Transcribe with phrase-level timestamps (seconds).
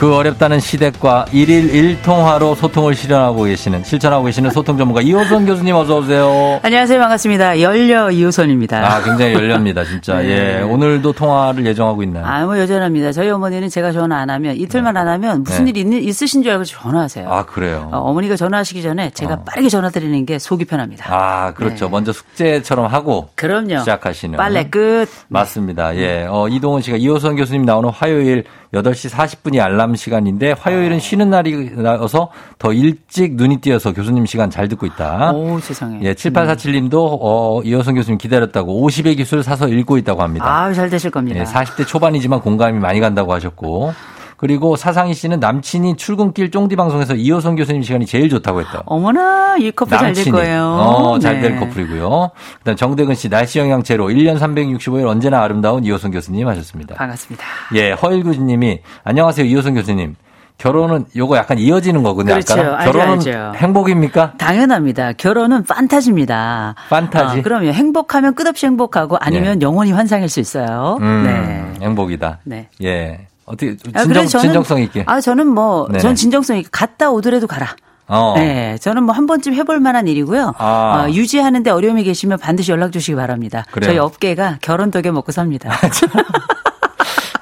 [0.00, 5.98] 그 어렵다는 시댁과 일일 일통화로 소통을 실현하고 계시는 실천하고 계시는 소통 전문가 이호선 교수님 어서
[5.98, 6.58] 오세요.
[6.62, 6.98] 안녕하세요.
[6.98, 7.60] 반갑습니다.
[7.60, 8.78] 열려 이호선입니다.
[8.78, 10.16] 아, 굉장히 열렵니다, 진짜.
[10.24, 10.60] 네.
[10.60, 10.62] 예.
[10.62, 12.24] 오늘도 통화를 예정하고 있나요?
[12.24, 13.12] 아, 뭐 여전합니다.
[13.12, 15.72] 저희 어머니는 제가 전화 안 하면 이틀만 안 하면 무슨 네.
[15.72, 17.30] 일이 있, 있으신 줄 알고 전화하세요.
[17.30, 17.90] 아, 그래요.
[17.92, 19.44] 어, 머니가 전화하시기 전에 제가 어.
[19.44, 21.14] 빠르게 전화 드리는 게 속이 편합니다.
[21.14, 21.84] 아, 그렇죠.
[21.84, 21.90] 네.
[21.90, 23.80] 먼저 숙제처럼 하고 그럼요.
[23.80, 24.38] 시작하시는.
[24.38, 25.08] 빨래 끝.
[25.28, 25.94] 맞습니다.
[25.96, 26.26] 예.
[26.26, 32.72] 어, 이동훈 씨가 이호선 교수님 나오는 화요일 8시 40분이 알람 시간인데 화요일은 쉬는 날이라서 더
[32.72, 35.32] 일찍 눈이 띄어서 교수님 시간 잘 듣고 있다.
[35.32, 35.98] 오, 세상에.
[36.02, 40.46] 예, 7847님도 어, 이호선 교수님 기다렸다고 50의 기술 사서 읽고 있다고 합니다.
[40.46, 41.40] 아, 잘 되실 겁니다.
[41.40, 43.92] 예, 40대 초반이지만 공감이 많이 간다고 하셨고.
[44.40, 48.82] 그리고 사상희 씨는 남친이 출근길 쫑디 방송에서 이호선 교수님 시간이 제일 좋다고 했다.
[48.86, 50.64] 어머나, 이 커플 잘 될 거예요.
[50.64, 51.58] 어, 잘될 네.
[51.58, 52.30] 커플이고요.
[52.60, 56.94] 그다음 정대근 씨 날씨 영향 제로 1년 365일 언제나 아름다운 이호선 교수님 하셨습니다.
[56.94, 57.44] 반갑습니다.
[57.74, 59.44] 예, 허일구 님이 안녕하세요.
[59.44, 60.16] 이호선 교수님.
[60.56, 62.32] 결혼은 요거 약간 이어지는 거거든요.
[62.34, 62.54] 그렇죠.
[62.54, 63.52] 아까 알죠, 결혼은 알죠.
[63.56, 64.34] 행복입니까?
[64.38, 65.12] 당연합니다.
[65.14, 66.76] 결혼은 판타지입니다.
[66.88, 67.40] 판타지?
[67.40, 67.66] 어, 그럼요.
[67.72, 70.96] 행복하면 끝없이 행복하고 아니면 영원히 환상일 수 있어요.
[71.02, 71.84] 음, 네.
[71.84, 72.38] 행복이다.
[72.44, 72.68] 네.
[72.82, 73.26] 예.
[73.50, 75.04] 어떻게 아, 진정, 그래서 저는- 진정성 있게.
[75.06, 75.98] 아, 저는 뭐, 네네.
[76.00, 77.74] 전 진정성 있게 갔다 오더라도 가라.
[78.12, 78.34] 어.
[78.36, 80.54] 네, 저는 뭐 한 번쯤 해볼 만한 일이고요.
[80.58, 81.06] 아.
[81.06, 83.64] 어, 유지하는데 어려움이 계시면 반드시 연락 주시기 바랍니다.
[83.70, 83.88] 그래요.
[83.90, 85.70] 저희 업계가 결혼 덕에 먹고 삽니다.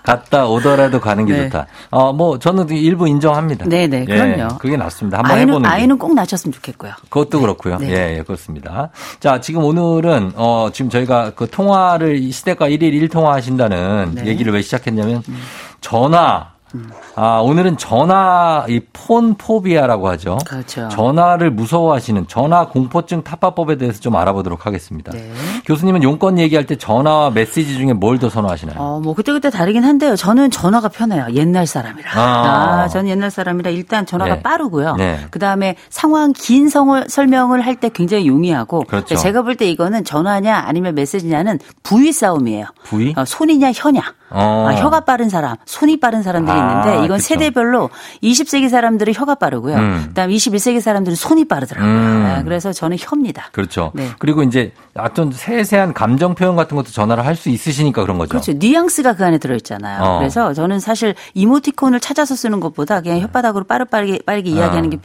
[0.03, 1.43] 갔다 오더라도 가는 게 네.
[1.45, 1.67] 좋다.
[1.91, 3.67] 어, 뭐 저는 일부 인정합니다.
[3.67, 4.57] 네네, 예, 그럼요.
[4.57, 5.19] 그게 낫습니다.
[5.19, 5.75] 한번 아이는, 해보는 게.
[5.75, 6.93] 아이는 꼭 낳으셨으면 좋겠고요.
[7.11, 7.77] 그것도 그렇고요.
[7.77, 7.91] 네.
[7.91, 8.89] 예, 예, 그렇습니다.
[9.21, 14.25] 자, 지금 오늘은 어 지금 저희가 그 통화를 이 시대가 1일 1통화 하신다는 네.
[14.27, 15.23] 얘기를 왜 시작했냐면
[15.81, 16.49] 전화
[17.17, 20.37] 아, 오늘은 전화 이 폰 포비아라고 하죠.
[20.47, 20.87] 그렇죠.
[20.91, 25.13] 전화를 무서워하시는 전화 공포증 타파법에 대해서 좀 알아보도록 하겠습니다.
[25.13, 25.33] 네.
[25.65, 28.77] 교수님은 용건 얘기할 때 전화와 메시지 중에 뭘 더 선호하시나요?
[28.79, 30.15] 어, 뭐, 그때그때 다르긴 한데요.
[30.15, 31.27] 저는 전화가 편해요.
[31.33, 32.11] 옛날 사람이라.
[32.15, 32.83] 아.
[32.83, 34.43] 아, 저는 옛날 사람이라 일단 전화가 네.
[34.43, 34.97] 빠르고요.
[34.97, 35.21] 네.
[35.31, 38.81] 그 다음에 상황 긴 성을, 설명을 할 때 굉장히 용이하고.
[38.87, 39.15] 그렇죠.
[39.17, 42.67] 제가 볼 때 이거는 전화냐 아니면 메시지냐는 부위 싸움이에요.
[42.85, 43.15] 부위?
[43.17, 44.03] 어, 손이냐 혀냐.
[44.31, 44.67] 어.
[44.69, 47.29] 아, 혀가 빠른 사람, 손이 빠른 사람들이 아, 있는데 이건 그쵸.
[47.29, 47.91] 세대별로
[48.23, 49.77] 20세기 사람들은 혀가 빠르고요.
[49.77, 50.05] 음.
[50.09, 51.91] 그다음 21세기 사람들은 손이 빠르더라고요.
[51.91, 52.27] 음.
[52.27, 53.49] 아, 그래서 저는 혀입니다.
[53.53, 53.91] 그렇죠.
[53.95, 54.09] 네.
[54.19, 58.31] 그리고 이제 어떤 세세한 감정 표현 같은 것도 전화를 할 수 있으시니까 그런 거죠.
[58.31, 58.53] 그렇죠.
[58.55, 60.03] 뉘앙스가 그 안에 들어있잖아요.
[60.03, 60.19] 어.
[60.19, 64.99] 그래서 저는 사실 이모티콘을 찾아서 쓰는 것보다 그냥 혓바닥으로 빠르빠르게 빠르게 이야기하는 게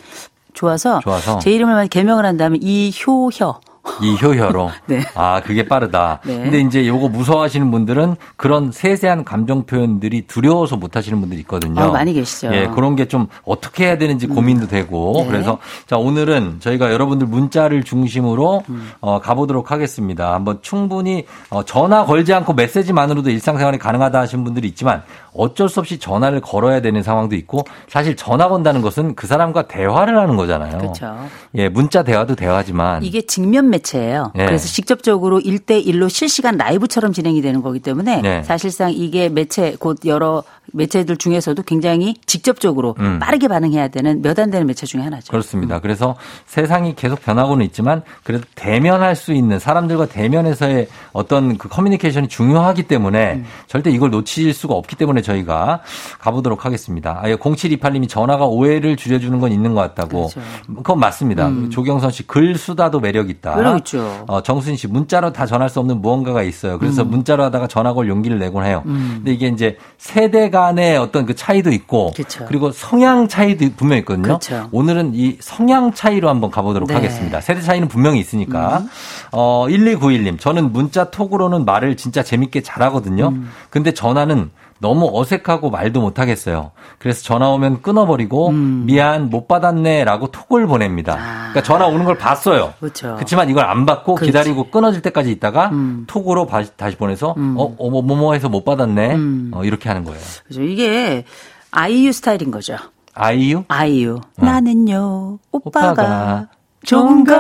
[0.53, 1.37] 좋아서, 좋아서.
[1.39, 3.59] 제 이름을 개명을 한다면 이효혀.
[4.01, 4.71] 이 효혀로.
[4.87, 5.01] 네.
[5.13, 6.19] 아, 그게 빠르다.
[6.25, 6.41] 네.
[6.41, 11.81] 근데 이제 요거 무서워하시는 분들은 그런 세세한 감정 표현들이 두려워서 못 하시는 분들이 있거든요.
[11.81, 12.53] 어, 많이 계시죠.
[12.53, 15.13] 예, 그런 게 좀 어떻게 해야 되는지 고민도 되고.
[15.17, 15.27] 네.
[15.27, 18.91] 그래서 자, 오늘은 저희가 여러분들 문자를 중심으로 음.
[19.01, 20.33] 어, 가보도록 하겠습니다.
[20.33, 25.03] 한번 충분히 어, 전화 걸지 않고 메시지만으로도 일상생활이 가능하다 하신 분들이 있지만
[25.35, 30.17] 어쩔 수 없이 전화를 걸어야 되는 상황도 있고 사실 전화 건다는 것은 그 사람과 대화를
[30.17, 30.77] 하는 거잖아요.
[30.77, 31.15] 그렇죠.
[31.55, 34.31] 예, 문자 대화도 대화지만 이게 직면 매체예요.
[34.35, 34.45] 네.
[34.45, 38.43] 그래서 직접적으로 1대 1로 실시간 라이브처럼 진행이 되는 거기 때문에 네.
[38.43, 43.19] 사실상 이게 매체 곧 여러 매체들 중에서도 굉장히 직접적으로 음.
[43.19, 45.31] 빠르게 반응해야 되는 몇 안 되는 매체 중에 하나죠.
[45.31, 45.79] 그렇습니다.
[45.79, 46.15] 그래서
[46.45, 53.33] 세상이 계속 변하고는 있지만 그래도 대면할 수 있는 사람들과 대면에서의 어떤 그 커뮤니케이션이 중요하기 때문에
[53.35, 53.45] 음.
[53.67, 55.79] 절대 이걸 놓칠 수가 없기 때문에 저희가
[56.19, 57.19] 가보도록 하겠습니다.
[57.21, 60.27] 아, 0728님이 전화가 오해를 줄여주는 건 있는 것 같다고.
[60.29, 60.41] 그렇죠.
[60.67, 61.49] 그건 맞습니다.
[61.71, 63.55] 조경선 씨 글 수다도 매력 있다.
[63.55, 64.23] 매력 있죠.
[64.27, 66.73] 어, 정순 씨 문자로 다 전할 수 없는 무언가가 있어요.
[66.73, 66.79] 음.
[66.79, 68.81] 그래서 문자로 하다가 전화 걸 용기를 내곤 해요.
[68.85, 72.45] 근데 이게 이제 세대 간의 어떤 그 차이도 있고 그쵸.
[72.49, 74.23] 리고 성향 차이도 분명히 있거든요.
[74.23, 74.67] 그렇죠.
[74.71, 76.95] 오늘은 이 성향 차이로 한번 가보도록 네.
[76.95, 77.39] 하겠습니다.
[77.41, 78.83] 세대 차이는 분명히 있으니까.
[79.31, 80.39] 어, 1291님.
[80.39, 83.33] 저는 문자 톡으로는 말을 진짜 재밌게 잘하거든요.
[83.69, 84.49] 근데 전화는
[84.83, 86.71] 너무 어색하고 말도 못 하겠어요.
[86.99, 88.83] 그래서 전화 오면 끊어버리고 음.
[88.85, 91.13] 미안 못 받았네라고 톡을 보냅니다.
[91.13, 91.49] 아.
[91.51, 92.73] 그러니까 전화 오는 걸 봤어요.
[92.81, 93.15] 그렇죠.
[93.15, 94.29] 그렇지만 이걸 안 받고 그렇지.
[94.31, 96.03] 기다리고 끊어질 때까지 있다가 음.
[96.07, 97.55] 톡으로 바- 다시 보내서 음.
[97.57, 99.15] 어, 어, 뭐, 뭐뭐 해서 못 받았네.
[99.15, 99.51] 음.
[99.53, 100.19] 어, 이렇게 하는 거예요.
[100.45, 100.61] 그죠.
[100.61, 101.23] 이게
[101.71, 102.75] 아이유 스타일인 거죠.
[103.15, 103.63] 아이유?
[103.69, 104.19] 아이유.
[104.37, 104.45] 어.
[104.45, 106.47] 나는요, 오빠가, 오빠가
[106.83, 107.37] 좋은 걸.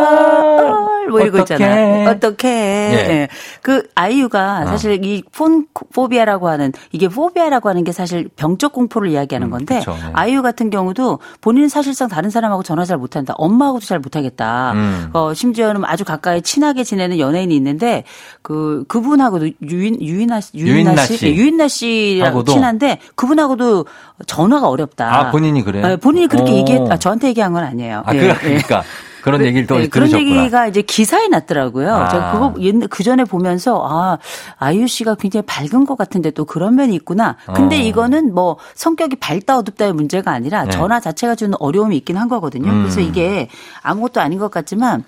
[1.09, 1.55] 뭐 이러고 어떡해.
[1.57, 2.11] 있잖아.
[2.11, 2.47] 어떻게.
[2.49, 3.27] 예.
[3.61, 4.65] 그 아이유가 어.
[4.67, 9.91] 사실 이폰 포비아라고 하는 이게 포비아라고 하는 게 사실 병적 공포를 이야기하는 음, 건데 그쵸,
[9.91, 10.11] 네.
[10.13, 13.33] 아이유 같은 경우도 본인은 사실상 다른 사람하고 전화 잘 못한다.
[13.37, 14.71] 엄마하고도 잘 못하겠다.
[14.73, 15.09] 음.
[15.13, 18.05] 어, 심지어는 아주 가까이 친하게 지내는 연예인이 있는데
[18.41, 21.27] 그 그분하고도 유인 유인나 씨 유인나 씨 씨.
[21.27, 22.45] 예, 유인나 씨랑?
[22.45, 23.85] 친한데 그분하고도
[24.25, 25.13] 전화가 어렵다.
[25.13, 25.85] 아, 본인이 그래요?
[25.85, 26.55] 네, 본인이 그렇게 오.
[26.55, 28.03] 얘기했, 아, 저한테 얘기한 건 아니에요.
[28.05, 28.33] 아, 예, 그, 예.
[28.33, 28.83] 그러니까.
[29.23, 30.41] 그런 그- 얘기를 또 예, 그런 들으셨구나.
[30.41, 31.93] 얘기가 이제 기사에 났더라고요.
[31.95, 32.09] 아.
[32.09, 32.53] 제가 그거
[32.89, 34.17] 그 전에 보면서 아
[34.57, 37.37] 아이유 씨가 굉장히 밝은 것 같은데 또 그런 면이 있구나.
[37.55, 37.79] 근데 어.
[37.83, 40.71] 이거는 뭐 성격이 밝다 어둡다의 문제가 아니라 네.
[40.71, 42.69] 전화 자체가 주는 어려움이 있긴 한 거거든요.
[42.69, 42.81] 음.
[42.83, 43.47] 그래서 이게
[43.81, 45.03] 아무것도 아닌 것 같지만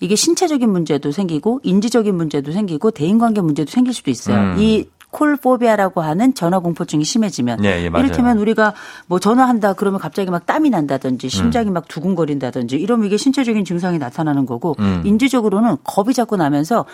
[0.00, 4.36] 이게 신체적인 문제도 생기고 인지적인 문제도 생기고 대인관계 문제도 생길 수도 있어요.
[4.36, 4.56] 음.
[4.58, 7.86] 이 콜포비아라고 하는 전화 공포증이 심해지면 예, 예.
[7.86, 8.74] 이를테면 우리가
[9.06, 14.46] 뭐 전화한다 그러면 갑자기 막 땀이 난다든지 심장이 막 두근거린다든지 이러면 이게 신체적인 증상이 나타나는
[14.46, 15.02] 거고 음.
[15.04, 16.84] 인지적으로는 겁이 자꾸 나면서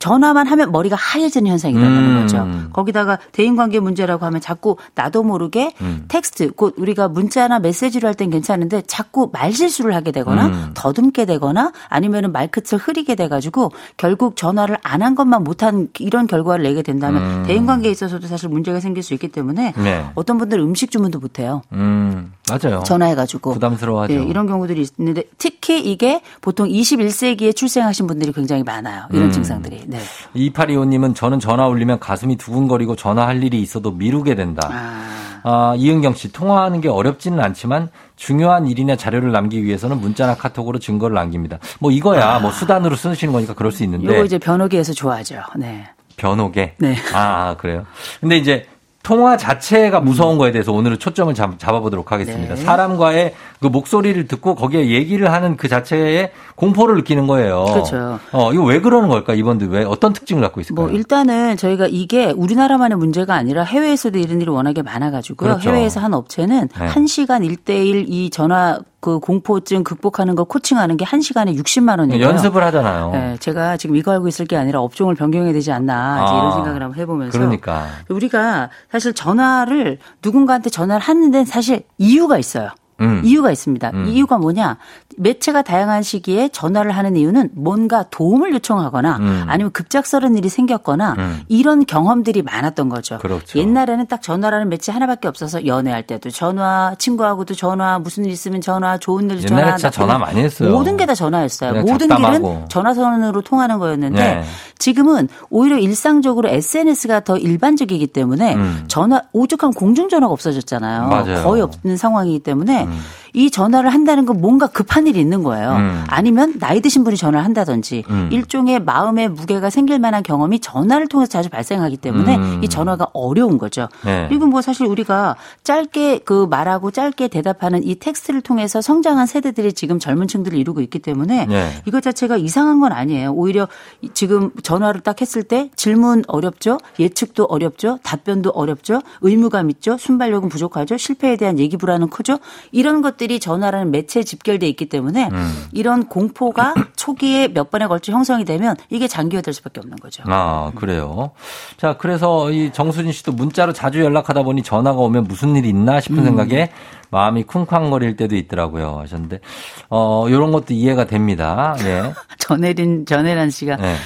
[0.00, 2.20] 전화만 하면 머리가 하얘지는 현상이 일어나는 음.
[2.22, 2.46] 거죠.
[2.72, 6.06] 거기다가 대인관계 문제라고 하면 자꾸 나도 모르게 음.
[6.08, 10.70] 텍스트 곧 우리가 문자나 메시지를 할땐 괜찮은데 자꾸 말실수를 하게 되거나 음.
[10.74, 16.82] 더듬게 되거나 아니면은 말끝을 흐리게 돼가지고 결국 전화를 안 한 것만 못한 이런 결과를 내게
[16.82, 17.43] 된다면 음.
[17.46, 20.04] 대인 관계에 있어서도 사실 문제가 생길 수 있기 때문에 네.
[20.14, 21.62] 어떤 분들은 음식 주문도 못 해요.
[21.72, 22.82] 음, 맞아요.
[22.84, 23.54] 전화해가지고.
[23.54, 24.14] 부담스러워하죠.
[24.14, 29.04] 예, 이런 경우들이 있는데 특히 이게 보통 21세기에 출생하신 분들이 굉장히 많아요.
[29.12, 29.32] 이런 음.
[29.32, 29.84] 증상들이.
[29.86, 30.00] 네.
[30.36, 34.68] 2825님은 저는 전화 울리면 가슴이 두근거리고 전화할 일이 있어도 미루게 된다.
[34.70, 35.04] 아,
[35.46, 41.14] 아, 이은경 씨, 통화하는 게 어렵지는 않지만 중요한 일이나 자료를 남기기 위해서는 문자나 카톡으로 증거를
[41.14, 41.58] 남깁니다.
[41.80, 44.06] 뭐 이거야, 뭐 수단으로 쓰시는 거니까 그럴 수 있는데.
[44.06, 45.42] 요거 이제 변호계에서 좋아하죠.
[45.56, 45.86] 네.
[46.16, 46.74] 변호계?
[46.78, 46.96] 네.
[47.12, 47.18] 아,
[47.50, 47.86] 아, 그래요?
[48.20, 48.66] 근데 이제
[49.02, 52.54] 통화 자체가 무서운 거에 대해서 오늘은 초점을 잡, 잡아보도록 하겠습니다.
[52.54, 52.64] 네.
[52.64, 57.64] 사람과의 그 목소리를 듣고 거기에 얘기를 하는 그 자체에 공포를 느끼는 거예요.
[57.64, 58.18] 그렇죠.
[58.32, 59.32] 어, 이거 왜 그러는 걸까?
[59.34, 60.86] 이번들 왜 어떤 특징을 갖고 있을까요?
[60.86, 65.50] 뭐 일단은 저희가 이게 우리나라만의 문제가 아니라 해외에서도 이런 일이 워낙에 많아 가지고요.
[65.50, 65.70] 그렇죠.
[65.70, 66.86] 해외에서 한 업체는 네.
[66.86, 72.24] 한 시간 1대1 이 전화 그 공포증 극복하는 거 코칭하는 게 한 시간에 60만 원이에요.
[72.24, 73.10] 연습을 하잖아요.
[73.12, 75.94] 네, 제가 지금 이거 알고 있을 게 아니라 업종을 변경해야 되지 않나
[76.26, 77.86] 아, 이런 생각을 한번 해보면서 그러니까.
[78.08, 82.70] 우리가 사실 전화를 누군가한테 전화를 하는데 사실 이유가 있어요.
[83.00, 83.22] 음.
[83.24, 83.90] 이유가 있습니다.
[83.94, 84.06] 음.
[84.08, 84.76] 이유가 뭐냐?
[85.16, 89.44] 매체가 다양한 시기에 전화를 하는 이유는 뭔가 도움을 요청하거나 음.
[89.46, 91.40] 아니면 급작스러운 일이 생겼거나 음.
[91.48, 93.18] 이런 경험들이 많았던 거죠.
[93.18, 93.58] 그렇죠.
[93.58, 98.98] 옛날에는 딱 전화라는 매체 하나밖에 없어서 연애할 때도 전화, 친구하고도 전화, 무슨 일 있으면 전화,
[98.98, 99.62] 좋은 일 전화.
[99.62, 100.18] 옛날에 전화 일.
[100.20, 100.70] 많이 했어요.
[100.70, 101.82] 모든 게 다 전화였어요.
[101.82, 102.48] 모든 잡담하고.
[102.48, 104.44] 길은 전화선으로 통하는 거였는데 네.
[104.78, 108.84] 지금은 오히려 일상적으로 SNS가 더 일반적이기 때문에 음.
[108.88, 111.08] 전화 오죽하면 공중전화가 없어졌잖아요.
[111.08, 111.42] 맞아요.
[111.44, 113.23] 거의 없는 상황이기 때문에 음.
[113.34, 115.72] 이 전화를 한다는 건 뭔가 급한 일이 있는 거예요.
[115.72, 116.04] 음.
[116.06, 118.28] 아니면 나이 드신 분이 전화를 한다든지 음.
[118.30, 122.60] 일종의 마음의 무게가 생길 만한 경험이 전화를 통해서 자주 발생하기 때문에 음.
[122.62, 123.88] 이 전화가 어려운 거죠.
[124.04, 124.26] 네.
[124.28, 125.34] 그리고 뭐 사실 우리가
[125.64, 131.00] 짧게 그 말하고 짧게 대답하는 이 텍스트를 통해서 성장한 세대들이 지금 젊은 층들을 이루고 있기
[131.00, 131.70] 때문에 네.
[131.86, 133.32] 이것 자체가 이상한 건 아니에요.
[133.32, 133.66] 오히려
[134.12, 136.78] 지금 전화를 딱 했을 때 질문 어렵죠.
[137.00, 137.98] 예측도 어렵죠.
[138.04, 139.00] 답변도 어렵죠.
[139.22, 139.98] 의무감 있죠.
[139.98, 140.96] 순발력은 부족하죠.
[140.96, 142.38] 실패에 대한 예기 불안은 크죠.
[142.70, 145.66] 이런 것들 이 전화라는 매체에 집결돼 있기 때문에 음.
[145.72, 150.22] 이런 공포가 초기에 몇 번에 걸쳐 형성이 되면 이게 장기화될 수밖에 없는 거죠.
[150.26, 151.30] 아, 그래요.
[151.76, 156.18] 자, 그래서 이 정수진 씨도 문자로 자주 연락하다 보니 전화가 오면 무슨 일이 있나 싶은
[156.18, 156.24] 음.
[156.24, 156.70] 생각에
[157.10, 158.98] 마음이 쿵쾅거릴 때도 있더라고요.
[159.00, 159.40] 하셨는데,
[159.88, 161.76] 어, 요런 것도 이해가 됩니다.
[161.80, 162.12] 예.
[162.38, 163.96] 전혜린 전혜란 씨가 네.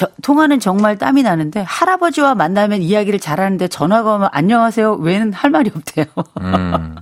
[0.00, 4.94] 저, 통화는 정말 땀이 나는데 할아버지와 만나면 이야기를 잘하는데 전화가 오면 안녕하세요.
[4.94, 6.06] 왜는 할 말이 없대요.
[6.40, 6.96] 음.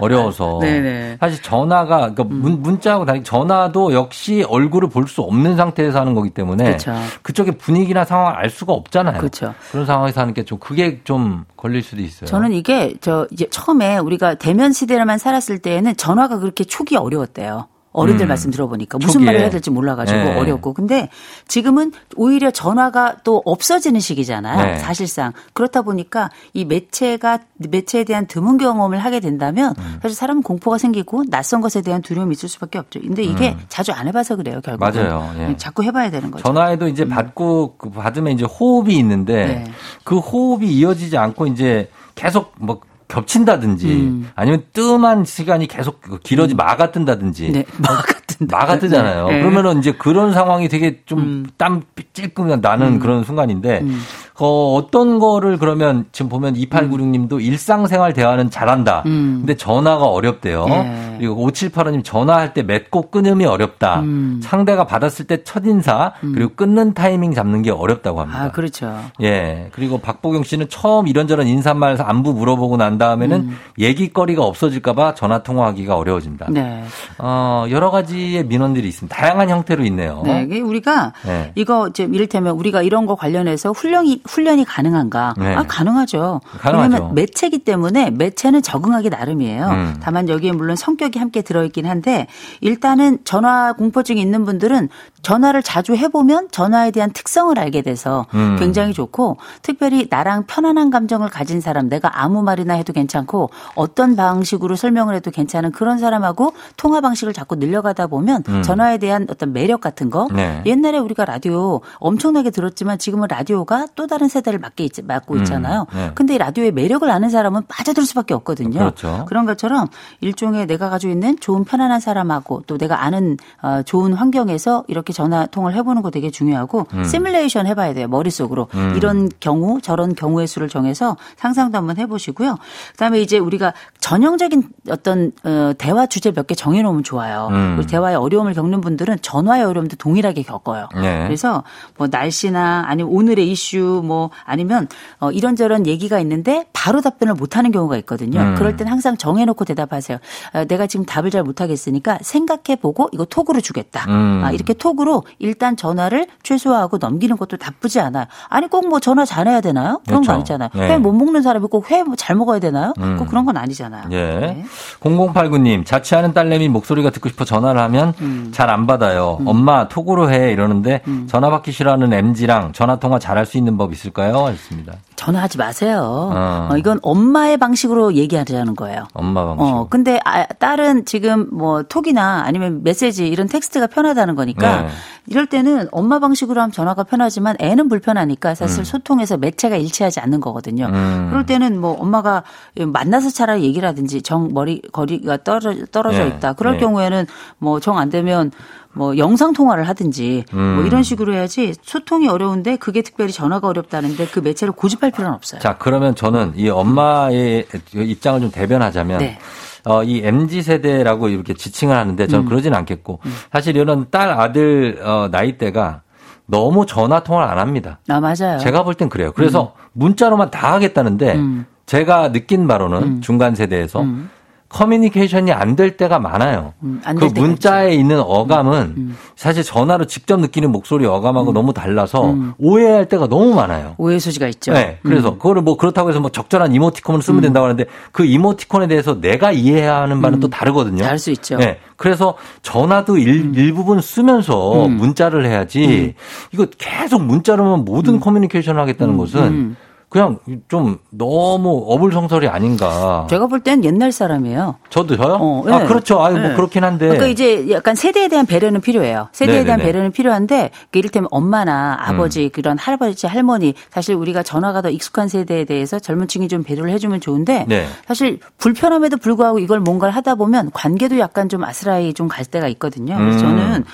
[0.00, 0.60] 어려워서.
[0.60, 1.16] 음.
[1.20, 6.30] 사실 전화가, 그러니까 문, 문자하고 다르게 전화도 역시 얼굴을 볼 수 없는 상태에서 하는 거기
[6.30, 6.94] 때문에 그렇죠.
[7.22, 9.18] 그쪽의 분위기나 상황을 알 수가 없잖아요.
[9.18, 9.54] 그렇죠.
[9.72, 12.26] 런 상황에서 하는 게 좀 그게 좀 걸릴 수도 있어요.
[12.28, 17.66] 저는 이게 저 이제 처음에 우리가 대면 시대로만 살았을 때에는 전화가 그렇게 초기 어려웠대요.
[17.98, 18.28] 어른들 음.
[18.28, 19.26] 말씀 들어보니까 무슨 초기에.
[19.26, 20.36] 말을 해야 될지 몰라가지고 네.
[20.38, 21.08] 어렵고 근데
[21.46, 24.78] 지금은 오히려 전화가 또 없어지는 시기잖아요 네.
[24.78, 29.98] 사실상 그렇다 보니까 이 매체가 매체에 대한 드문 경험을 하게 된다면 음.
[30.02, 34.06] 사실 사람은 공포가 생기고 낯선 것에 대한 두려움이 있을 수밖에 없죠 근데 이게 자주 안
[34.08, 34.92] 해봐서 그래요 결국 음.
[34.94, 35.34] 맞아요.
[35.38, 35.56] 예.
[35.56, 39.64] 자꾸 해봐야 되는 거죠 전화에도 이제 받고 그 받으면 이제 호흡이 있는데 네.
[40.04, 44.30] 그 호흡이 이어지지 않고 이제 계속 뭐 겹친다든지 음.
[44.34, 47.64] 아니면 뜸한 시간이 계속 길어지 마가 뜬다든지 네.
[47.78, 48.56] 마가 뜬다.
[48.56, 49.28] 마가 뜨잖아요.
[49.28, 49.40] 네.
[49.40, 51.46] 그러면은 이제 그런 상황이 되게 좀 음.
[51.56, 54.00] 땀 찔끔 나는 그런 순간인데 음.
[54.40, 59.02] 어, 어떤 거를 그러면 지금 보면 2896님도 일상생활 대화는 잘한다.
[59.06, 59.38] 음.
[59.40, 60.66] 근데 전화가 어렵대요.
[60.68, 61.16] 예.
[61.18, 64.00] 그리고 5785님 전화할 때 맺고 끊음이 어렵다.
[64.00, 64.40] 음.
[64.42, 68.44] 상대가 받았을 때 첫인사 그리고 끊는 타이밍 잡는 게 어렵다고 합니다.
[68.44, 68.94] 아, 그렇죠.
[69.20, 69.70] 예.
[69.72, 76.46] 그리고 박보경 씨는 처음 이런저런 인사말 안부 물어보고 난 다음에는 얘기거리가 없어질까봐 전화 통화하기가 어려워진다.
[76.50, 76.54] 음.
[76.54, 76.84] 네.
[77.18, 79.14] 어, 여러 가지의 민원들이 있습니다.
[79.14, 80.22] 다양한 형태로 있네요.
[80.24, 81.52] 네, 우리가 네.
[81.56, 85.34] 이거 이제 이를테면 우리가 이런 거 관련해서 훈련이 훈련이 가능한가?
[85.38, 85.54] 네.
[85.54, 86.40] 아 가능하죠.
[86.60, 87.12] 가능하죠.
[87.14, 89.66] 매체기 때문에 매체는 적응하기 나름이에요.
[89.68, 89.96] 음.
[90.00, 92.26] 다만 여기에 물론 성격이 함께 들어있긴 한데
[92.60, 94.88] 일단은 전화 공포증이 있는 분들은
[95.22, 98.56] 전화를 자주 해보면 전화에 대한 특성을 알게 돼서 음.
[98.58, 104.76] 굉장히 좋고 특별히 나랑 편안한 감정을 가진 사람 내가 아무 말이나 해도 괜찮고 어떤 방식으로
[104.76, 108.62] 설명을 해도 괜찮은 그런 사람하고 통화 방식을 자꾸 늘려가다 보면 음.
[108.62, 110.62] 전화에 대한 어떤 매력 같은 거 네.
[110.66, 115.86] 옛날에 우리가 라디오 엄청나게 들었지만 지금은 라디오가 또 다른 세대를 맡게 있, 맡고 음, 있잖아요.
[115.94, 116.10] 네.
[116.16, 118.80] 근데 이 라디오의 매력을 아는 사람은 빠져들 수밖에 없거든요.
[118.80, 119.24] 그렇죠.
[119.30, 119.86] 런 것처럼
[120.20, 125.46] 일종의 내가 가지고 있는 좋은 편안한 사람하고 또 내가 아는 어, 좋은 환경에서 이렇게 전화
[125.46, 128.94] 통화를 해보는 거 되게 중요하고 시뮬레이션 해봐야 돼요 머릿속으로 음.
[128.96, 132.56] 이런 경우 저런 경우의 수를 정해서 상상도 한번 해보시고요.
[132.92, 137.48] 그다음에 이제 우리가 전형적인 어떤 어, 대화 주제 몇 개 정해놓으면 좋아요.
[137.50, 137.84] 음.
[137.86, 140.88] 대화에 어려움을 겪는 분들은 전화의 어려움도 동일하게 겪어요.
[140.94, 141.24] 네.
[141.24, 141.62] 그래서
[141.98, 144.88] 뭐 날씨나 아니면 오늘의 이슈 뭐 아니면
[145.20, 148.40] 어 이런저런 얘기가 있는데 바로 답변을 못 하는 경우가 있거든요.
[148.40, 148.54] 음.
[148.56, 150.18] 그럴 땐 항상 정해 놓고 대답하세요.
[150.54, 154.04] 아, 내가 지금 답을 잘 못 하겠으니까 생각해 보고 이거 톡으로 주겠다.
[154.08, 154.42] 음.
[154.44, 158.24] 아, 이렇게 톡으로 일단 전화를 최소화하고 넘기는 것도 나쁘지 않아요.
[158.48, 160.00] 아니 꼭 뭐 전화 잘해야 되나요?
[160.06, 160.26] 그런 그렇죠.
[160.28, 160.70] 거 아니잖아요.
[160.74, 160.88] 네.
[160.94, 162.92] 회못 먹는 사람이 꼭 회 잘 먹어야 되나요?
[162.98, 163.16] 음.
[163.18, 164.04] 꼭 그런 건 아니잖아요.
[164.12, 164.16] 예.
[164.40, 164.64] 네.
[165.00, 168.50] 0089님, 자취하는 딸내미 목소리가 듣고 싶어 전화를 하면 음.
[168.52, 169.38] 잘안 받아요.
[169.44, 170.52] 엄마, 톡으로 해.
[170.52, 174.46] 이러는데 전화 받기 싫어하는 MG랑 전화 통화 잘할 수 있는 법 있을까요?
[174.46, 174.98] 하셨습니다.
[175.18, 176.30] 전화하지 마세요.
[176.32, 176.68] 어.
[176.70, 179.08] 어, 이건 엄마의 방식으로 얘기하자는 거예요.
[179.14, 179.74] 엄마 방식.
[179.74, 184.88] 어, 근데 아, 딸은 지금 뭐 톡이나 아니면 메시지 이런 텍스트가 편하다는 거니까 네.
[185.26, 190.86] 이럴 때는 엄마 방식으로 하면 전화가 편하지만 애는 불편하니까 사실 소통에서 매체가 일치하지 않는 거거든요.
[190.86, 191.26] 음.
[191.30, 192.44] 그럴 때는 뭐 엄마가
[192.78, 196.28] 만나서 차라리 얘기를 하든지 정 머리 거리가 떨어, 떨어져 네.
[196.28, 196.52] 있다.
[196.52, 196.78] 그럴 네.
[196.78, 197.26] 경우에는
[197.58, 198.52] 뭐 정 안 되면
[198.94, 200.74] 뭐 영상 통화를 하든지 음.
[200.76, 205.60] 뭐 이런 식으로 해야지 소통이 어려운데 그게 특별히 전화가 어렵다는데 그 매체를 고집할 필요는 없어요.
[205.60, 209.38] 자, 그러면 저는 이 엄마의 입장을 좀 대변하자면 네.
[209.84, 212.48] 어, 이 MZ 세대라고 이렇게 지칭을 하는데 저는 음.
[212.48, 213.20] 그러진 않겠고
[213.52, 216.02] 사실 이런 딸 아들 어, 나이대가
[216.46, 218.00] 너무 전화 통화를 안 합니다.
[218.08, 218.58] 아 맞아요.
[218.58, 219.32] 제가 볼 땐 그래요.
[219.34, 221.66] 그래서 문자로만 다 하겠다는데 음.
[221.86, 224.30] 제가 느낀 바로는 중간 세대에서 음.
[224.68, 226.72] 커뮤니케이션이 안 될 때가 많아요.
[226.82, 227.30] 음, 그 음.
[227.34, 233.94] 문자에 있는 어감은 사실 전화로 직접 느끼는 목소리 어감하고 너무 달라서 오해할 때가 너무 많아요.
[233.98, 234.72] 오해 소지가 있죠.
[234.72, 234.98] 네.
[235.04, 239.52] 그래서 그거를 뭐 그렇다고 해서 뭐 적절한 이모티콘을 쓰면 된다고 하는데 그 이모티콘에 대해서 내가
[239.52, 241.04] 이해해야 하는 바는 또 다르거든요.
[241.04, 241.56] 다를 수 있죠.
[241.58, 241.78] 네.
[241.96, 246.14] 그래서 전화도 일, 일부분 쓰면서 문자를 해야지
[246.52, 249.76] 이거 계속 문자로만 모든 커뮤니케이션을 하겠다는 것은
[250.08, 250.38] 그냥
[250.68, 253.26] 좀 너무 어불성설이 아닌가.
[253.28, 254.76] 제가 볼 땐 옛날 사람이에요.
[254.88, 255.34] 저도 저요?
[255.40, 255.86] 어, 아, 네.
[255.86, 256.20] 그렇죠.
[256.22, 256.54] 아, 뭐 네.
[256.54, 257.06] 그렇긴 한데.
[257.08, 259.28] 그러니까 이제 약간 세대에 대한 배려는 필요해요.
[259.32, 259.84] 세대에 대한 네네네.
[259.84, 265.64] 배려는 필요한데 그 이를테면 엄마나 아버지 그런 할아버지 할머니 사실 우리가 전화가 더 익숙한 세대에
[265.66, 267.86] 대해서 젊은 층이 좀 배려를 해주면 좋은데 네.
[268.06, 273.16] 사실 불편함에도 불구하고 이걸 뭔가를 하다 보면 관계도 약간 좀 아스라이 좀 갈 때가 있거든요.
[273.16, 273.56] 그래서 음.
[273.56, 273.84] 저는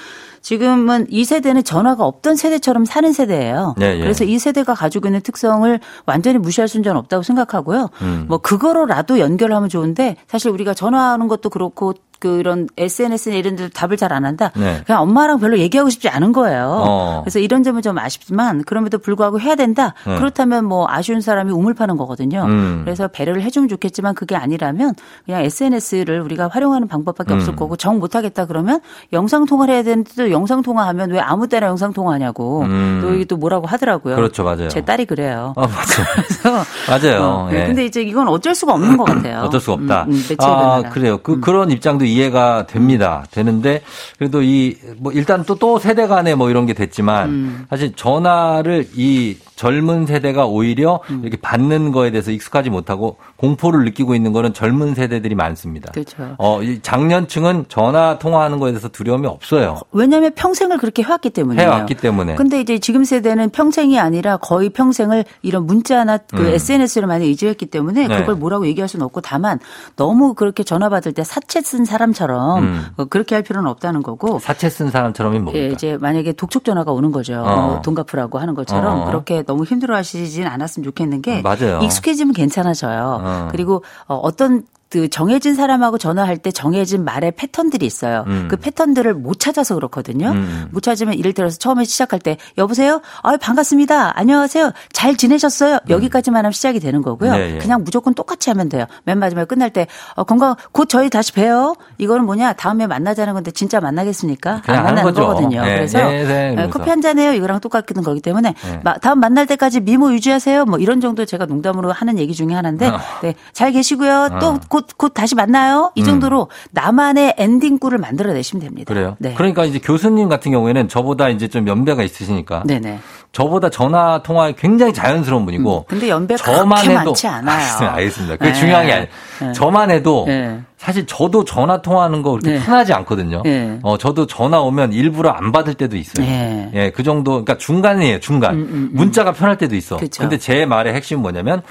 [0.45, 3.77] 지금은 이 세대는 전화가 없던 세대처럼 사는 세대예요.
[3.79, 4.01] 네, 예.
[4.01, 7.89] 그래서 이 세대가 가지고 있는 특성을 완전히 무시할 수는 없다고 생각하고요.
[8.03, 8.27] 음.
[8.29, 14.15] 뭐 그거로라도 연결하면 좋은데 사실 우리가 전화하는 것도 그렇고 그런 SNS나 이런 데도 답을 잘
[14.15, 14.51] 안 한다.
[14.55, 14.81] 네.
[14.87, 16.83] 그냥 엄마랑 별로 얘기하고 싶지 않은 거예요.
[16.87, 17.21] 어.
[17.25, 19.95] 그래서 이런 점은 좀 아쉽지만 그럼에도 불구하고 해야 된다.
[20.07, 20.17] 네.
[20.17, 22.45] 그렇다면 뭐 아쉬운 사람이 우물 파는 거거든요.
[22.45, 22.83] 음.
[22.85, 24.95] 그래서 배려를 해주면 좋겠지만 그게 아니라면
[25.27, 27.39] 그냥 SNS를 우리가 활용하는 방법밖에 음.
[27.39, 28.81] 없을 거고 정 못하겠다 그러면
[29.13, 33.01] 영상 통화를 해야 되는데 또 영상 통화하면 왜 아무 때나 영상 통화하냐고 음.
[33.03, 34.17] 또 이게 또 뭐라고 하더라고요.
[34.17, 34.45] 그렇죠.
[34.45, 34.69] 맞아요.
[34.69, 35.55] 제 딸이 그래요.
[35.57, 36.65] 아, 맞아요.
[36.89, 37.23] 맞아요.
[37.23, 37.67] 어, 예.
[37.67, 39.41] 근데 이제 이건 어쩔 수가 없는 것 같아요.
[39.41, 40.05] 어쩔 수가 없다.
[40.05, 40.83] 음, 음, 아.
[40.91, 41.19] 그래요.
[41.19, 43.25] 그, 그런 입장도 이해가 됩니다.
[43.31, 43.83] 되는데
[44.19, 47.67] 그래도 이 뭐 일단 또또 세대 간에 뭐 이런 게 됐지만 음.
[47.71, 51.21] 사실 전화를 이 젊은 세대가 오히려 음.
[51.23, 55.93] 이렇게 받는 거에 대해서 익숙하지 못하고 공포를 느끼고 있는 거는 젊은 세대들이 많습니다.
[55.93, 56.35] 그렇죠.
[56.39, 59.79] 어, 이 장년층은 전화 통화하는 거에 대해서 두려움이 없어요.
[59.93, 61.69] 왜냐하면 평생을 그렇게 해왔기 때문이에요.
[61.69, 62.35] 해왔기 때문에.
[62.37, 66.47] 근데 이제 지금 세대는 평생이 아니라 거의 평생을 이런 문자나 그 음.
[66.47, 68.19] SNS를 많이 의지했기 때문에 네.
[68.21, 69.59] 그걸 뭐라고 얘기할 수는 없고 다만
[69.97, 72.87] 너무 그렇게 전화 받을 때 사채 쓴 사람처럼 음.
[72.97, 74.39] 어, 그렇게 할 필요는 없다는 거고.
[74.41, 75.65] 사채 쓴 사람처럼이 뭡니까?
[75.65, 77.35] 예, 이제 만약에 독촉 전화가 오는 거죠.
[77.41, 77.77] 어.
[77.77, 79.05] 어, 돈 갚으라고 하는 것처럼 어.
[79.07, 81.81] 그렇게 너무 힘들어하시진 않았으면 좋겠는 게 맞아요.
[81.83, 83.21] 익숙해지면 괜찮아져요.
[83.23, 83.49] 어.
[83.51, 88.23] 그리고 어, 어떤 그 정해진 사람하고 전화할 때 정해진 말의 패턴들이 있어요.
[88.29, 88.47] 음.
[88.49, 90.29] 그 패턴들을 못 찾아서 그렇거든요.
[90.31, 90.69] 음.
[90.71, 93.01] 못 찾으면 이를 들어서 처음에 시작할 때 여보세요?
[93.25, 94.17] 아 반갑습니다.
[94.17, 94.71] 안녕하세요.
[94.93, 95.81] 잘 지내셨어요?
[95.89, 97.33] 여기까지만 하면 시작이 되는 거고요.
[97.33, 97.37] 음.
[97.37, 97.59] 네, 예.
[97.59, 98.87] 그냥 무조건 똑같이 하면 돼요.
[99.03, 101.75] 맨 마지막에 끝날 때 어, 건강 곧 저희 다시 봬요.
[101.99, 104.63] 이거는 뭐냐 다음에 만나자는 건데 진짜 만나겠습니까?
[104.67, 105.23] 안 만나는 거죠.
[105.27, 105.61] 거거든요.
[105.65, 106.69] 네, 그래서 네.
[106.71, 107.33] 커피 한 잔 해요.
[107.33, 108.81] 이거랑 똑같은 거기 때문에 네.
[108.85, 110.65] 마- 다음 만날 때까지 미모 유지하세요.
[110.67, 112.99] 뭐 이런 정도 제가 농담으로 하는 얘기 중에 하나인데 어.
[113.23, 114.29] 네, 잘 계시고요.
[114.33, 114.39] 어.
[114.39, 115.93] 또곧 곧 다시 만나요.
[115.95, 116.07] 이 음.
[116.07, 118.93] 정도로 나만의 엔딩구를 만들어내시면 됩니다.
[118.93, 119.17] 그래요.
[119.19, 119.35] 네.
[119.35, 122.99] 그러니까 이제 교수님 같은 경우에는 저보다 이제 좀 연배가 있으시니까 네네.
[123.33, 125.79] 저보다 전화 통화에 굉장히 자연스러운 분이고.
[125.79, 127.57] 음, 근데 연배 저만 그렇게 해도 많지 않아요.
[127.57, 127.95] 알겠습니다.
[127.95, 128.37] 알겠습니다.
[128.37, 128.59] 그게 네.
[128.59, 129.09] 중요한 게 아니에요.
[129.41, 129.53] 네.
[129.53, 130.61] 저만 해도 네.
[130.77, 132.65] 사실 저도 전화 통화하는 거 그렇게 네.
[132.65, 133.43] 편하지 않거든요.
[133.43, 133.79] 네.
[133.83, 136.27] 어, 저도 전화 오면 일부러 안 받을 때도 있어요.
[136.27, 136.71] 네.
[136.75, 138.55] 예, 그 정도, 그러니까 중간이에요, 중간.
[138.55, 138.91] 음, 음, 음.
[138.93, 139.97] 문자가 편할 때도 있어.
[139.97, 140.23] 그쵸.
[140.23, 141.63] 근데 제 말의 핵심은 뭐냐면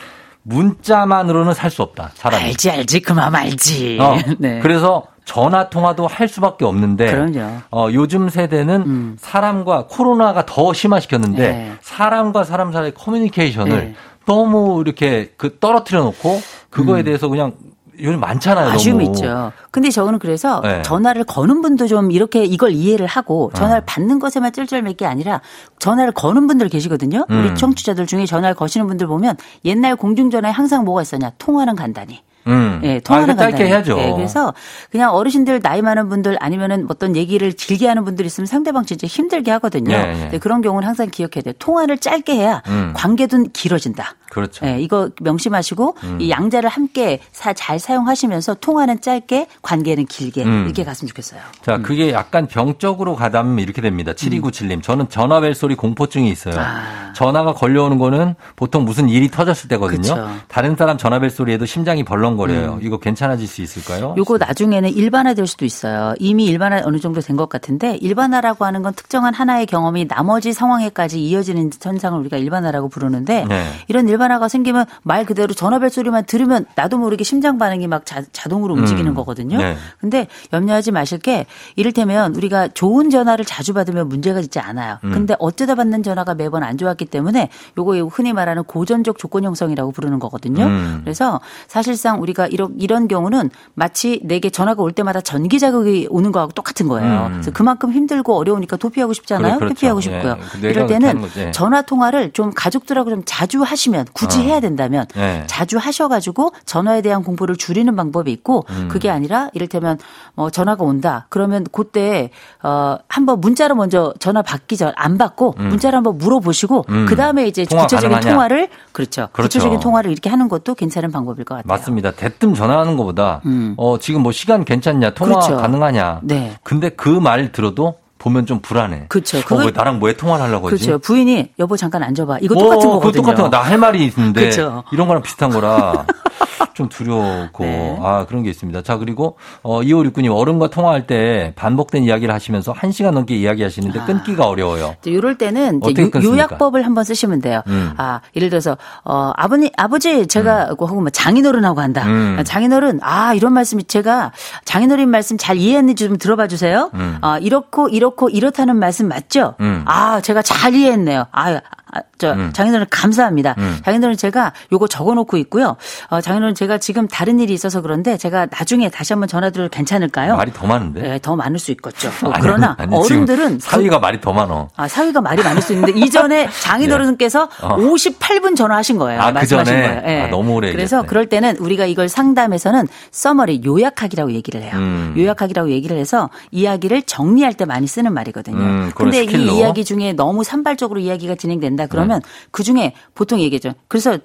[0.44, 2.44] 문자만으로는 살 수 없다, 사람이.
[2.44, 3.98] 알지 알지 그만 알지.
[4.00, 4.60] 어, 네.
[4.60, 7.60] 그래서 전화 통화도 할 수밖에 없는데 그럼요.
[7.72, 9.18] 어, 요즘 세대는 음.
[9.20, 11.72] 사람과 코로나가 더 심화시켰는데 네.
[11.82, 13.96] 사람과 사람 사이의 커뮤니케이션을 네.
[14.26, 17.54] 너무 이렇게 그 떨어뜨려 놓고 그거에 대해서 그냥
[18.00, 18.68] 요즘 많잖아요.
[18.68, 18.72] 음.
[18.72, 19.16] 아쉬움이 너무.
[19.18, 19.52] 있죠.
[19.72, 20.82] 근데 저는 그래서 네.
[20.84, 23.86] 전화를 거는 분도 좀 이렇게 이걸 이해를 하고 전화를 어.
[23.86, 25.42] 받는 것에만 쩔쩔맬 게 아니라
[25.80, 27.26] 전화를 거는 분들 계시거든요.
[27.30, 27.40] 음.
[27.40, 31.32] 우리 청취자들 중에 전화를 거시는 분들 보면 옛날 공중전화에 항상 뭐가 있었냐.
[31.38, 32.22] 통화는 간단히.
[32.48, 32.82] 음.
[32.84, 33.68] 예, 아, 통화는 그 짧게.
[33.68, 33.98] 해야죠.
[34.00, 34.54] 예, 그래서
[34.92, 39.50] 그냥 어르신들 나이 많은 분들 아니면은 어떤 얘기를 길게 하는 분들 있으면 상대방 진짜 힘들게
[39.52, 39.94] 하거든요.
[39.94, 40.40] 예, 예.
[40.40, 41.54] 그런 경우는 항상 기억해야 돼요.
[41.60, 42.94] 통화를 짧게 해야 음.
[42.96, 44.16] 관계도 길어진다.
[44.34, 44.66] 그렇죠.
[44.66, 46.18] 예, 이거 명심하시고 음.
[46.22, 50.64] 이 양자를 함께 사, 잘 사용하시면서 통화는 짧게 관계는 길게 음.
[50.66, 51.42] 이렇게 갔으면 좋겠어요.
[51.62, 54.14] 자, 그게 약간 병적으로 가다면 이렇게 됩니다.
[54.14, 54.82] 7297님.
[54.82, 56.56] 저는 전화벨 소리 공포증이 있어요.
[56.56, 56.60] 음.
[56.60, 57.14] 아.
[57.14, 60.02] 전화가 걸려오는 거는 보통 무슨 일이 터졌을 때거든요.
[60.02, 60.16] 그쵸.
[60.16, 60.42] 음.
[60.48, 62.80] 다른 사람 전화벨 소리에도 심장이 벌렁거려요.
[62.82, 64.16] 이거 괜찮아질 수 있을까요?
[64.18, 66.16] 요거 나중에는 일반화될 수도 있어요.
[66.20, 71.20] 이미 일반화 어느 정도 된 것 같은데 일반화라고 하는 건 특정한 하나의 경험이 나머지 상황에까지
[71.24, 73.66] 이어지는 현상을 우리가 일반화라고 부르는데 네.
[73.88, 78.24] 이런 일반 화가 생기면 말 그대로 전화벨 소리만 들으면 나도 모르게 심장 반응이 막 자,
[78.50, 79.16] 동으로 움직이는 음.
[79.16, 79.58] 거거든요.
[79.58, 79.78] 네.
[80.00, 85.00] 근데 염려하지 마실 게 이를테면 우리가 좋은 전화를 자주 받으면 문제가 있지 않아요.
[85.04, 85.12] 음.
[85.12, 90.20] 근데 어쩌다 받는 전화가 매번 안 좋았기 때문에 요거 흔히 말하는 고전적 조건 형성이라고 부르는
[90.20, 90.66] 거거든요.
[90.66, 91.02] 음.
[91.04, 96.52] 그래서 사실상 우리가 이런 이런 경우는 마치 내게 전화가 올 때마다 전기 자극이 오는 거하고
[96.54, 97.28] 똑같은 거예요.
[97.28, 97.32] 음.
[97.34, 99.58] 그래서 그만큼 힘들고 어려우니까 도피하고 싶잖아요.
[99.58, 99.72] 그래, 그렇죠.
[99.72, 100.02] 회피하고 예.
[100.02, 100.38] 싶고요.
[100.62, 101.24] 내가 이럴 때는.
[101.38, 101.52] 예.
[101.52, 104.42] 전화 통화를 좀 가족들하고 좀 자주 하시면 굳이 어.
[104.44, 105.44] 해야 된다면 예.
[105.48, 108.88] 자주 하셔가지고 전화에 대한 공포를 줄이는 방법이 있고 음.
[108.90, 109.98] 그게 아니라 이를테면
[110.36, 112.30] 뭐 전화가 온다 그러면 그때
[112.62, 117.06] 어 한번 문자로 먼저 전화 받기 전 안 받고 문자로 한번 물어보시고 음.
[117.08, 118.34] 그 다음에 이제 통화 구체적인 가능하냐?
[118.34, 119.28] 통화를 그렇죠.
[119.32, 119.48] 그렇죠.
[119.50, 121.68] 구체적인 통화를 이렇게 하는 것도 괜찮은 방법일 것 같아요.
[121.68, 122.12] 맞습니다.
[122.12, 123.74] 대뜸 전화하는 것보다 음.
[123.78, 125.58] 어 지금 뭐 시간 괜찮냐 통화 그렇죠.
[125.58, 126.20] 가능하냐.
[126.24, 126.56] 네.
[126.64, 129.06] 근데 그 말 들어도 보면 좀 불안해.
[129.10, 129.40] 그렇죠.
[129.40, 130.86] 어, 그걸- 왜 나랑 뭐에 통화를 하려고 하지?
[130.86, 131.00] 그렇죠.
[131.00, 132.38] 부인이 여보 잠깐 앉아봐.
[132.42, 133.22] 이거 오, 똑같은 그거 거거든요.
[133.22, 133.50] 똑같은 거.
[133.50, 134.84] 나 할 말이 있는데 그렇죠.
[134.92, 136.06] 이런 거랑 비슷한 거라
[136.74, 138.00] 좀 두려웠고 네.
[138.02, 138.82] 아 그런 게 있습니다.
[138.82, 144.06] 자 그리고 어 2569님 어른과 통화할 때 반복된 이야기를 하시면서 1 시간 넘게 이야기하시는데 아.
[144.06, 144.96] 끊기가 어려워요.
[145.06, 146.36] 이럴 때는 이제 끊습니까?
[146.48, 147.62] 요약법을 한번 쓰시면 돼요.
[147.68, 147.94] 음.
[147.98, 152.06] 아, 예를 들어서 어 아버님 아버지 제가 혹은 뭐 장인어른하고 한다.
[152.08, 152.42] 음.
[152.44, 154.32] 장인어른 아 이런 말씀이 제가
[154.66, 156.90] 장인어른 말씀 잘 이해했는지 좀 들어봐 주세요.
[156.96, 157.18] 음.
[157.22, 159.56] 아 이렇고 이렇 고 이렇다는 말씀 맞죠?
[159.60, 159.84] 음.
[159.88, 161.26] 아 제가 잘 이해했네요.
[161.32, 161.62] 아.
[161.96, 162.50] 아, 저 음.
[162.54, 163.54] 장인어른 감사합니다.
[163.60, 163.78] 음.
[163.86, 165.76] 장인어른 제가 요거 적어놓고 있고요.
[166.10, 170.36] 어, 장인어른 제가 지금 다른 일이 있어서 그런데 제가 나중에 다시 한번 전화드려도 괜찮을까요?
[170.36, 171.02] 말이 더 많은데.
[171.02, 172.10] 네, 더 많을 수 있겠죠.
[172.24, 174.70] 어, 아니, 그러나 아니, 어른들은 사위가 말이 더 많어.
[174.76, 177.68] 아, 사위가 말이 많을 수 있는데 이전에 장인어른께서 네.
[177.68, 177.78] 어.
[177.78, 179.22] 58분 전화하신 거예요.
[179.22, 179.74] 아, 그 말씀하신?
[179.74, 180.02] 거예요.
[180.08, 180.22] 예.
[180.24, 181.08] 아, 너무 오래 그래서 얘기했네.
[181.08, 184.72] 그럴 때는 우리가 이걸 상담에서는 써머리 요약하기라고 얘기를 해요.
[184.76, 185.14] 음.
[185.18, 188.58] 요약하기라고 얘기를 해서 이야기를 정리할 때 많이 쓰는 말이거든요.
[188.58, 189.54] 음, 근데 스킬로.
[189.54, 192.30] 이 이야기 중에 너무 산발적으로 이야기가 진행된다 그러면 네.
[192.52, 193.74] 그 중에 보통 얘기죠.
[193.88, 194.18] 그래서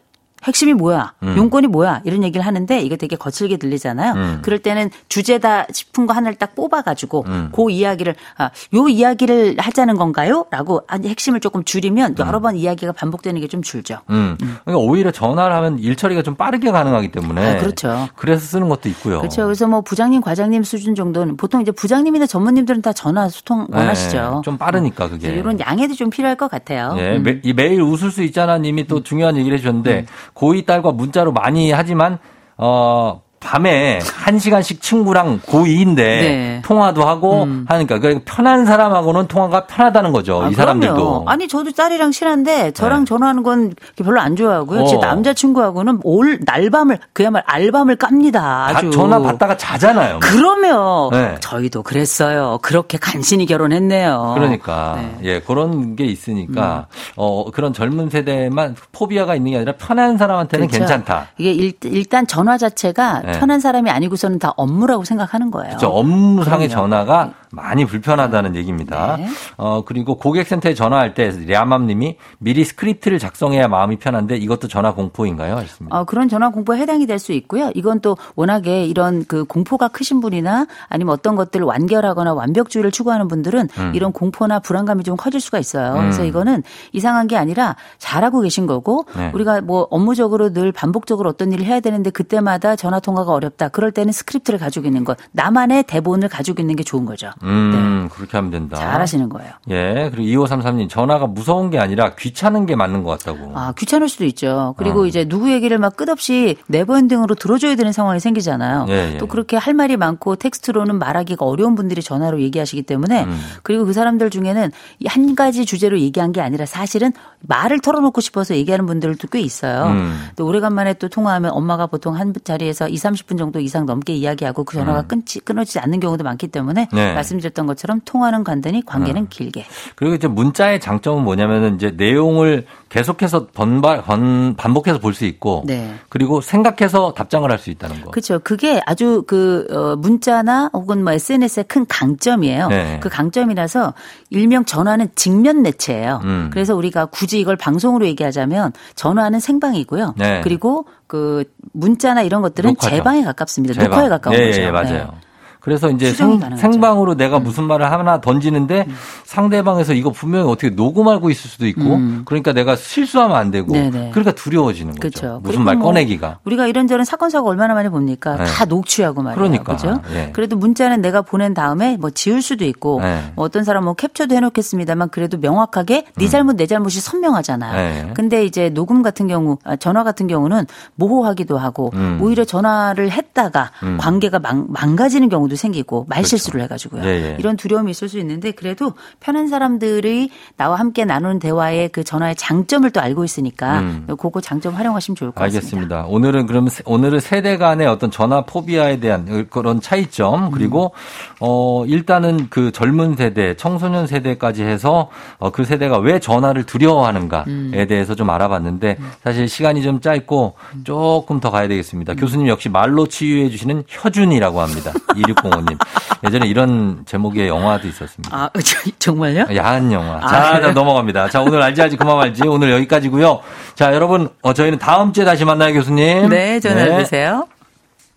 [0.45, 1.15] 핵심이 뭐야?
[1.25, 1.35] 음.
[1.37, 2.03] 용건이 뭐야?
[2.05, 4.13] 이런 얘기를 하는데 이게 되게 거칠게 들리잖아요.
[4.15, 4.39] 음.
[4.43, 7.49] 그럴 때는 주제다 싶은 거 하나를 딱 뽑아가지고 음.
[7.53, 10.47] 그 이야기를 아, 요 이야기를 하자는 건가요?
[10.51, 12.25] 라고 핵심을 조금 줄이면 음.
[12.27, 14.01] 여러 번 이야기가 반복되는 게 좀 줄죠.
[14.11, 14.37] 음.
[14.43, 14.59] 음.
[14.65, 18.09] 그러니까 오히려 전화를 하면 일 처리가 좀 빠르게 가능하기 때문에 아, 그렇죠.
[18.15, 19.21] 그래서 쓰는 것도 있고요.
[19.21, 19.45] 그렇죠.
[19.45, 23.79] 그래서 뭐 부장님, 과장님 수준 정도는 보통 이제 부장님이나 전무님들은 다 전화 소통 네.
[23.79, 24.19] 원하시죠.
[24.37, 24.41] 네.
[24.45, 26.95] 좀 빠르니까 그게 이런 양해도 좀 필요할 것 같아요.
[26.99, 30.05] 예, 매, 매일 웃을 수 있잖아 님이 또 중요한 얘기를 해주셨는데
[30.39, 32.19] 고2 딸과 문자로 많이 하지만
[32.57, 36.63] 어 밤에 한 시간씩 친구랑 고2인데 네.
[36.65, 37.65] 통화도 하고 음.
[37.69, 40.43] 하니까 그 편한 사람하고는 통화가 편하다는 거죠.
[40.43, 40.95] 아, 이 사람들도.
[40.95, 41.25] 그럼요.
[41.27, 43.05] 아니 저도 딸이랑 친한데 저랑 네.
[43.07, 44.81] 전화하는 건 별로 안 좋아하고요.
[44.81, 44.87] 어.
[44.87, 48.67] 제 남자친구하고는 올 날밤을 그야말로 알밤을 깝니다.
[48.69, 48.91] 아주.
[48.91, 50.19] 전화 받다가 자잖아요.
[50.21, 51.37] 그러면 네.
[51.41, 52.59] 저희도 그랬어요.
[52.63, 54.33] 그렇게 간신히 결혼했네요.
[54.35, 55.19] 그러니까 네.
[55.23, 57.13] 예 그런 게 있으니까 음.
[57.17, 60.81] 어 그런 젊은 세대만 포비아가 있는 게 아니라 편한 사람한테는 그렇죠.
[60.81, 61.29] 괜찮다.
[61.39, 63.28] 이게 일, 일단 전화 자체가 네.
[63.33, 65.69] 편한 사람이 아니고서는 다 업무라고 생각하는 거예요.
[65.71, 65.89] 그렇죠.
[65.89, 66.89] 업무상의 그럼요.
[66.89, 69.17] 전화가 많이 불편하다는 얘기입니다.
[69.17, 69.27] 네.
[69.57, 75.57] 어, 그리고 고객센터에 전화할 때 랴맘님이 미리 스크립트를 작성해야 마음이 편한데 이것도 전화 공포인가요?
[75.57, 75.99] 하셨습니다.
[75.99, 77.73] 어, 그런 전화 공포에 해당이 될 수 있고요.
[77.75, 83.69] 이건 또 워낙에 이런 그 공포가 크신 분이나 아니면 어떤 것들을 완결하거나 완벽주의를 추구하는 분들은
[83.77, 83.93] 음.
[83.95, 85.95] 이런 공포나 불안감이 좀 커질 수가 있어요.
[85.95, 86.01] 음.
[86.03, 86.63] 그래서 이거는
[86.93, 89.33] 이상한 게 아니라 잘하고 계신 거고 네.
[89.35, 93.69] 우리가 뭐 업무적으로 늘 반복적으로 어떤 일을 해야 되는데 그때마다 전화 통화 가 어렵다.
[93.69, 97.31] 그럴 때는 스크립트를 가지고 있는 것, 나만의 대본을 가지고 있는 게 좋은 거죠.
[97.43, 98.15] 음, 네.
[98.15, 98.77] 그렇게 하면 된다.
[98.77, 99.53] 잘하시는 거예요.
[99.71, 100.11] 예.
[100.13, 103.53] 그리고 2533님 전화가 무서운 게 아니라 귀찮은 게 맞는 것 같다고.
[103.55, 104.75] 아, 귀찮을 수도 있죠.
[104.79, 105.07] 그리고 어.
[105.07, 108.87] 이제 누구 얘기를 막 끝없이 네버엔딩으로 들어줘야 되는 상황이 생기잖아요.
[108.89, 109.19] 예, 예.
[109.19, 113.41] 또 그렇게 할 말이 많고 텍스트로는 말하기가 어려운 분들이 전화로 얘기하시기 때문에 음.
[113.63, 114.71] 그리고 그 사람들 중에는
[115.07, 119.87] 한 가지 주제로 얘기한 게 아니라 사실은 말을 털어놓고 싶어서 얘기하는 분들도 꽤 있어요.
[119.87, 120.29] 음.
[120.37, 124.77] 또 오래간만에 또 통화하면 엄마가 보통 한 자리에서 2, 30분 정도 이상 넘게 이야기하고 그
[124.77, 125.09] 전화가 음.
[125.09, 127.15] 끊지 끊어지지 않는 경우도 많기 때문에 네.
[127.15, 129.27] 말씀드렸던 것처럼 통화는 간단히 관계는 음.
[129.31, 129.67] 길게.
[129.95, 135.95] 그리고 이제 문자의 장점은 뭐냐면은 이제 내용을 계속해서 번발 번 반복해서 볼 수 있고 네.
[136.09, 138.11] 그리고 생각해서 답장을 할 수 있다는 거.
[138.11, 138.39] 그렇죠.
[138.39, 142.69] 그게 아주 그 어, 문자나 혹은 뭐 SNS의 큰 강점이에요.
[142.69, 143.01] 네.
[143.03, 143.95] 그 강점이라서
[144.31, 146.21] 일명 전화는 직면 매체예요.
[146.25, 146.51] 음.
[146.53, 150.15] 그래서 우리가 굳이 이걸 방송으로 얘기하자면 전화는 생방이고요.
[150.17, 150.41] 네.
[150.43, 152.95] 그리고 그 문자나 이런 것들은 녹화죠.
[152.97, 153.75] 재방에 가깝습니다.
[153.75, 153.91] 제방.
[153.91, 154.61] 녹화에 가까운 예, 거죠.
[154.63, 155.15] 예, 맞아요.
[155.59, 155.61] 네.
[155.61, 157.43] 그래서 이제 생, 생방으로 내가 음.
[157.45, 158.95] 무슨 말을 하나 던지는데 음.
[159.25, 162.23] 상대방에서 이거 분명히 어떻게 녹음하고 있을 수도 있고 음.
[162.25, 164.11] 그러니까 내가 실수하면 안 되고 네네.
[164.13, 165.01] 그러니까 두려워지는 거죠.
[165.21, 165.41] 그쵸.
[165.43, 166.39] 무슨 말 뭐 꺼내기가.
[166.45, 168.37] 우리가 이런저런 사건 사고 얼마나 많이 봅니까?
[168.37, 168.45] 네.
[168.47, 169.37] 다 녹취하고 말이에요.
[169.37, 169.77] 그러니까.
[169.77, 170.01] 그죠?
[170.13, 170.31] 네.
[170.33, 173.33] 그래도 문자는 내가 보낸 다음에 뭐 지울 수도 있고 네.
[173.37, 176.29] 뭐 어떤 사람 뭐 캡처도 해놓겠습니다만 그래도 명확하게 네 음.
[176.29, 177.77] 잘못 내 잘못이 선명하잖아요.
[178.07, 178.11] 네.
[178.15, 180.67] 근데 이제 녹음 같은 경우 아, 전화 같은 경우는
[180.97, 182.19] 모호하기도 하고 음.
[182.21, 183.99] 오히려 전화를 했다가 음.
[184.01, 186.89] 관계가 망, 망가지는 경우 도 생기고 말실수를 그렇죠.
[186.89, 187.05] 해가지고요.
[187.05, 187.37] 예, 예.
[187.39, 192.89] 이런 두려움이 있을 수 있는데 그래도 편한 사람들이 나와 함께 나누는 대화의 그 전화의 장점을
[192.91, 194.07] 또 알고 있으니까 음.
[194.19, 195.69] 그거 장점 활용하시면 좋을 것 알겠습니다.
[195.69, 195.97] 같습니다.
[195.97, 196.07] 알겠습니다.
[196.07, 200.93] 오늘은 그럼 오늘은 세대 간의 어떤 전화 포비아에 대한 그런 차이점 그리고
[201.41, 205.09] 어 일단은 그 젊은 세대, 청소년 세대까지 해서
[205.39, 207.87] 어, 그 세대가 왜 전화를 두려워하는가에 음.
[207.89, 209.11] 대해서 좀 알아봤는데 음.
[209.23, 212.15] 사실 시간이 좀 짧고 조금 더 가야 되겠습니다.
[212.15, 214.93] 교수님 역시 말로 치유해 주시는 혀준이라고 합니다.
[215.43, 215.79] 2605님.
[216.25, 218.37] 예전에 이런 제목의 영화도 있었습니다.
[218.37, 218.51] 아,
[218.99, 219.47] 정말요?
[219.55, 220.17] 야한 영화.
[220.23, 221.29] 아, 자, 자, 넘어갑니다.
[221.29, 222.47] 자, 오늘 알지 알지 그만 말지.
[222.47, 223.41] 오늘 여기까지고요.
[223.75, 226.29] 자, 여러분, 어, 저희는 다음 주에 다시 만나요, 교수님.
[226.29, 226.99] 네, 전화 네.
[227.01, 227.47] 주세요.